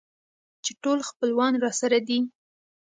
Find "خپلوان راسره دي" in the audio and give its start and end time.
1.09-2.19